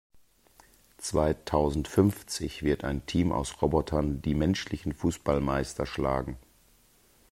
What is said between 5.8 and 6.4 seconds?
schlagen.